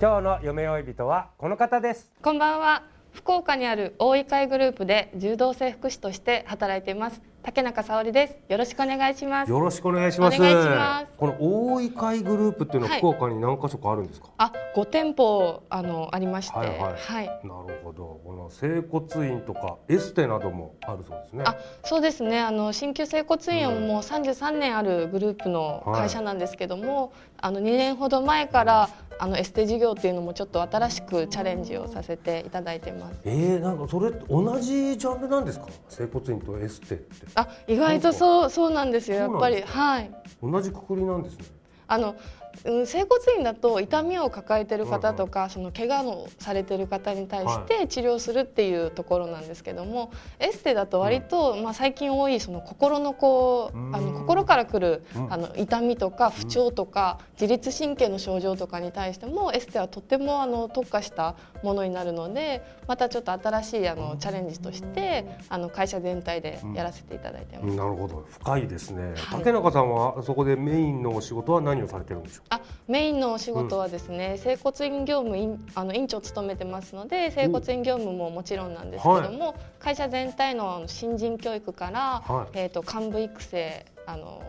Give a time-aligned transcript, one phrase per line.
[0.00, 2.82] 今日の夢追い人はこの方ですこんばんは。
[3.12, 7.22] 福岡にある大井会グループで柔道整復師として働いています。
[7.44, 8.38] 竹中沙織です。
[8.48, 9.50] よろしくお願いします。
[9.50, 10.36] よろしくお願いします。
[10.36, 14.30] お願いしますこの大井会グループっていうのははい福岡に何箇所かあるんですか？
[14.38, 17.26] あ、5店舗あのありまして、はいはいはい。
[17.26, 17.44] なる
[17.84, 18.20] ほど。
[18.24, 21.44] この整骨院とかエステなどもあるそうですね。
[21.46, 22.40] あ、そうですね。
[22.40, 33.20] あの新旧整骨院はもう33年あるグループの会社なんですけども、あの2年ほど前からあのエステ事業っていうのもちょっと新しくチャレンジをさせていただいてます。
[33.24, 35.66] えー、なんかそれ同じジャンルなんですか？
[35.88, 39.16] 整骨院とエステってあ、意外とそうそうなんですよ。
[39.16, 40.10] やっぱりはい。
[40.42, 41.44] 同じくくりなんですね。
[41.86, 42.16] あの
[42.64, 53.96] うん整骨院だと痛みを抱えてる方とか、その怪我のされてる方に対して治療するっていうところなんですけども、エステだと割と、まあ、最近多いその心のこううん。
[53.96, 55.32] あの心からくる、うん。
[55.32, 67.76] あの痛みとか不調とか、自律神経の症状とかに対してもエステはとってもあの特化したものになるのでまたちょっと新しいあのチャレンジとしてあの会社全体でやらせていただいてます。
[67.76, 68.24] なるほど。
[68.28, 69.02] 深いですね。
[69.02, 69.14] はい。
[69.38, 72.44] 竹中さんはそこでメインのお仕事は何をされてるんでしょう？
[72.50, 84.42] あメインのお仕事はですね、整骨院業務院あの院長を務めてますので整骨院業務ももちろんなんですけども、会社全体の新人教育から、はいえー、と幹部育成あの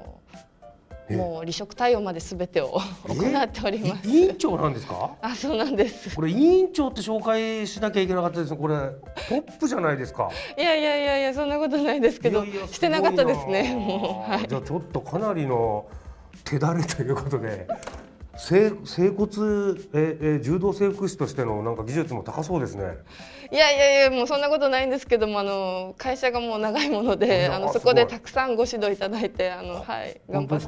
[1.07, 1.15] え？
[1.15, 4.07] もう離職対応まで全てを行っております。
[4.09, 5.11] い委員長なんですか？
[5.21, 8.57] あそうなんですこれ委員長って紹介しなきゃいけなかったですね。
[8.57, 8.75] これ
[9.29, 10.31] トップじゃないですか。
[10.57, 15.85] いやいやいやいやそんなことないですけどいやいやしてなかったですねもう、はい、じゃあちょっとかなりの
[16.43, 17.67] 手だれということで。
[18.37, 22.83] 整整骨ええ柔道整復師としてのなんか技術も高そうですね。
[23.51, 30.65] いやいやいやもうそんなことないんですけどもあの会社がもう長いものいでやあのそこでたくさんご指導いただいてあのはい頑張って。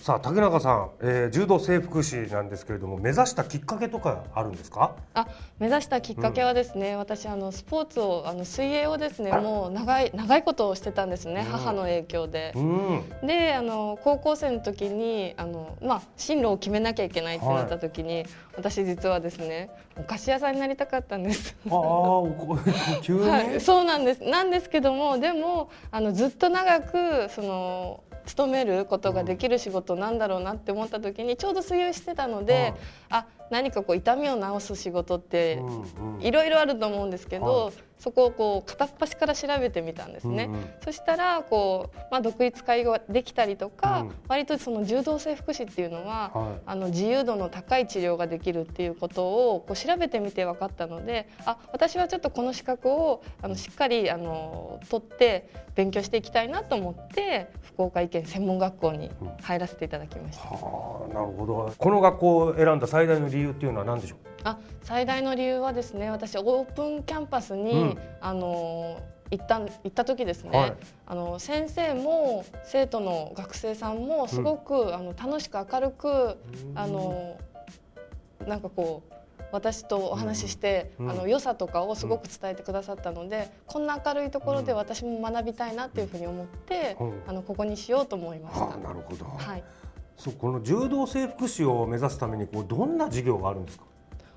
[0.00, 4.94] さあ竹中さん、えー、柔道整復師なんですけれども目指したきっかけとかあるんですか？
[5.14, 5.26] あ
[5.58, 12.60] 目指したきっかけはですね、私あのスポーツをあの水泳をですねもう長い長いことをしてたんですね、母の影響でう。
[12.60, 13.02] ん。
[13.26, 18.24] であの高校生の時にあの、まあ、進路を決めなきゃいけないってなった時に、
[18.56, 21.56] 私実はですねお菓子屋さんになりたかったんです。
[21.68, 22.22] ああ
[23.02, 23.28] 急に？
[23.28, 32.74] はい、そうなんですなんですけどもでもあのずっと長くその勤めることができる仕事なんだろうなって思った時にちょうど水泳してたので、
[33.10, 40.44] あ何かこう痛みを治す仕事ってうんうんいろいろあると思うんですけど、はいそこをこう片っ端から調べてみたんですね。
[40.44, 59.10] うんうんそしたらこう、まあ、独立会ができたりとか、うん割とその柔道整復師っていうのは、はいあの自由度の高い治療ができるっていうことをこう調べてみて分かったのであ私はちょっとこの資格をあのしっかりあの取って勉強していきたいなと思って福岡医研専門学校に
[59.42, 60.44] 入らせていただきました。
[60.48, 61.72] はあなるほど。
[61.78, 64.18] この学校を選んだ最大の理由っていうのは何でしょう？
[64.44, 67.98] あ最大の理由はですね私オープンキャンパスに、うん。
[68.20, 70.76] あの行った行った時ですね、はい。
[71.06, 76.36] あの先生も生徒の学生さんもすごく、あの楽しく明るく
[76.74, 77.38] あの
[78.46, 79.12] なんかこう
[79.50, 81.10] 私とお話しして、うん。
[81.10, 87.22] あの良さとかをすごく伝えてくださったので、こんな明るいところで私も学びたいなっていうふうに思って、うん。
[87.26, 88.66] あのここにしようと思いました。
[88.66, 89.24] はあなるほど。
[89.24, 89.64] はい。
[90.16, 93.84] そうこの柔道整復師を目指すためにこうどんな授業があるんですか？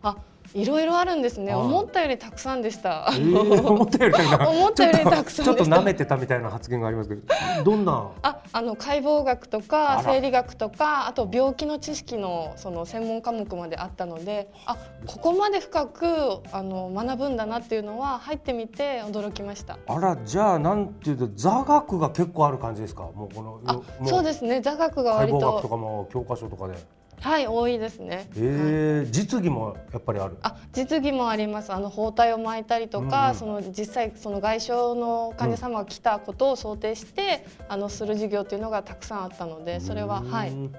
[0.06, 0.16] あ
[0.54, 1.66] いろいろあるんですね、はい。
[1.66, 3.10] 思ったよりたくさんでした。
[3.12, 7.24] えー、思ったよりな 思ったよりたくさんちょっと舐めてたみたいな発言がありますけど
[7.64, 8.12] どんな？
[8.22, 10.04] ああの解剖学とあから。
[10.04, 16.06] 生理学とかあと病気の知識のその専門科目まであったのであここまで深く
[16.52, 19.78] あの学ぶんだなっていうのは入ってみて驚きました。
[19.88, 23.02] あらじゃあなんていうと座学が結構ある感じですか？
[23.16, 24.62] もうこのあそうですね。
[24.62, 26.76] 座学が割解剖学ととかも教科書とかで
[27.22, 28.30] はい多いですね。
[28.38, 30.38] えー、実技もやっぱりある？
[30.44, 31.74] あ実技もあります。
[31.74, 33.36] あの包帯を巻いたりとか、うんうん。
[33.36, 40.50] その実際その外傷の患者様が来たことを想定して、あのする授業っていうのがたくさんあったのでそれははい。
[40.52, 40.76] うん。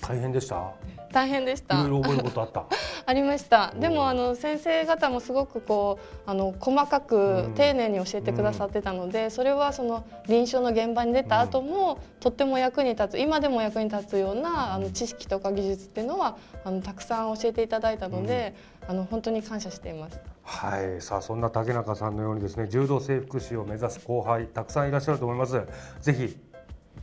[0.00, 0.72] 大変でした？
[1.12, 1.76] 大変でした。
[1.76, 2.64] いろいろ覚えることあった
[3.06, 3.72] ありました。
[3.78, 7.54] でうんもあの先生方もすごくこうあの細かうくん。
[7.54, 18.54] 丁寧に教えてくださってたので、それはその臨床の現場に出た後も、とっても役に立つ今でも役に立つようなあの知識とか技術っていうのはあのたくさん教えていただいたので、
[18.88, 20.20] あの本当に感謝しています。
[20.42, 21.00] はい。
[21.00, 25.60] さあそんな竹中さんのようにですね柔道整復師を目指す後輩たくさんいらっしゃると思います。
[26.00, 26.36] ぜひ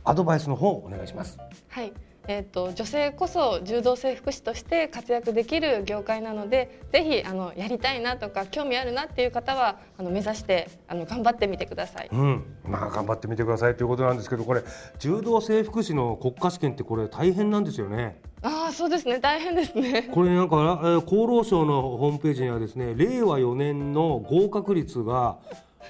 [0.04, 1.38] アドバイスの方お願いします。
[1.68, 1.92] はい、
[2.28, 12.08] えー、と女性こそ柔道整復師として活躍できる業界なのでぜひあのやりたいなとか興味あるなっていう方はあの目指してあの頑張ってみてください。
[12.12, 12.44] うん。
[12.64, 14.62] まあ頑張ってみてくださいということなんですけどこれ
[14.98, 18.20] 柔道整復師の国家試験ってこれ大変なんですよね。
[18.42, 19.18] ああそうですね。
[19.18, 20.08] 大変ですね。
[20.14, 25.38] これなんか、えー厚労省のホームページにはですね令和4年の合格率が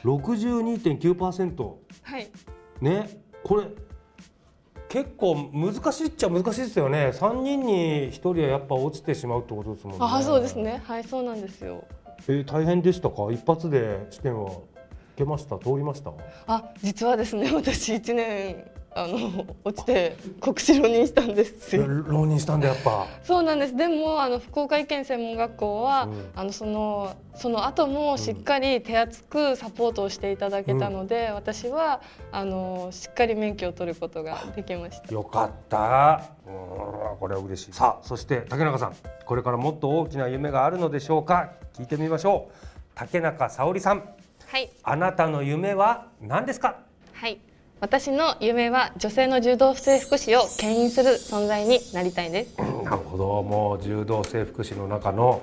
[0.05, 2.31] 62.9%はい。
[2.81, 3.21] ね。
[3.43, 3.65] これ
[4.91, 7.13] 結構難しいっちゃ難しいですよね。
[7.15, 9.99] 3人に1人はやっぱ落ちてしまうってことですもんね。
[10.03, 10.83] ああそうですね。
[10.85, 11.85] はいそうなんですよ。
[12.29, 13.29] えー大変でしたか？
[13.33, 14.59] 一発で試験は受
[15.19, 15.59] けました？
[15.59, 16.11] 通りました？
[16.49, 21.77] あ実はですね 私一年あの落ちて国試浪人したんです。
[21.77, 21.87] よ。
[21.87, 23.07] 浪人したんだやっぱ。
[23.23, 23.77] そうなんです。
[23.77, 26.31] でもあの福岡医研専門学校は、うん。
[26.35, 32.03] あのそのその後もしっかり手厚くサポートをしていただけたので、私は
[32.33, 35.15] あのしっかり免許を取ることができました。
[35.15, 36.31] よかった。
[36.47, 36.53] うん
[37.21, 37.73] これは嬉しい。
[37.73, 38.97] さあそして竹中さん。
[39.25, 41.53] これからもっと大きな夢があるのでしょうか？
[41.75, 42.53] 聞いてみましょう。
[42.97, 44.03] 竹中沙織さん。
[44.47, 44.69] はい。
[44.83, 46.79] あなたの夢は何ですか？
[47.13, 47.41] はい。
[47.81, 52.59] 私の夢は女性の柔道整復師を牽引する存在になりたいです。
[52.59, 53.43] なるほど。
[53.43, 55.41] もう柔道整復師の中の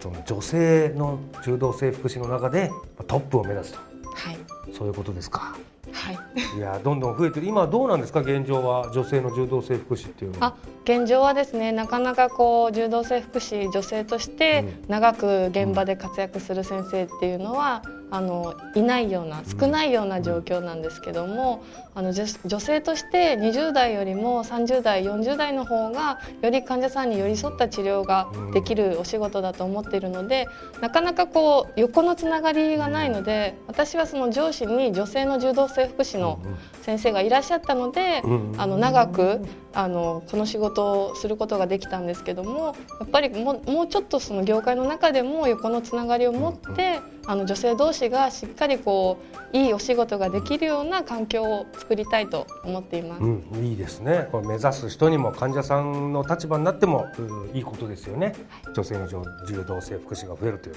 [0.00, 2.70] その女性の柔道整復師の中で
[3.08, 3.78] トップを目指すと。
[4.14, 4.38] はい。
[4.72, 5.56] そういうことですか。
[5.92, 6.18] はい。
[6.56, 7.46] いやどんどん増えてる。
[7.48, 8.20] 今どうなんですか？
[8.20, 10.46] 現状は女性の柔道整復師っていうのは。
[10.46, 10.54] あ
[10.84, 21.64] 現状はですねなかなかこう柔道整復師女性として長く現場で活躍する先生っていうのは、あのいないような少ないような状況なんですけども、
[21.94, 30.46] あの女女性として20代よりも30代40代の方がより患者さんに寄り添った治療ができるお仕事だと思っているので
[30.82, 36.38] なかなかこう横のつながりがないので私はその上司に女性の柔道整復師の
[36.82, 38.54] 先生がいらっしゃったので、うん。
[38.58, 39.40] あの長く
[39.74, 49.18] あのこの仕事をすることができたんですけどもやっぱりもうもうちょっとその業界の中でも横のつながりを持って、あの女性同士がしっかりこ
[49.52, 53.22] ういいお仕事ができるような環境を作りたいと思っています。
[53.22, 54.28] うん、いいですね。
[54.32, 58.34] これ目指す人にも患者さんの立場になっても、うんいいことですよね。
[58.74, 60.76] 女性の柔柔道整復師が増えるという。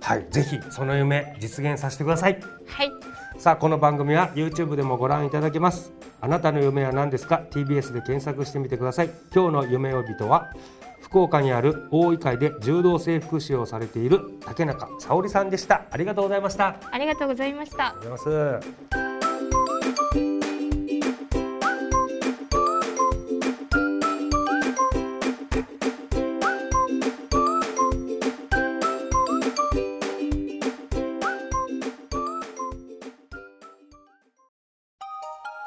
[0.00, 2.40] はい、ぜひその夢実現させてください。
[2.66, 2.90] はい
[3.38, 5.92] さあこの番組は YouTube でもご覧いただけます。
[6.20, 9.10] あなたの夢は何ですか？TBS で検索してみてください。
[9.34, 10.52] 今日の夢呼人は
[11.00, 15.86] 福岡にある大井会で柔道整復師をされている竹中沙織さんでした。
[15.90, 16.68] ありがとうございました。
[16.68, 17.76] ありありがとうございました。
[17.76, 19.09] がとうございます。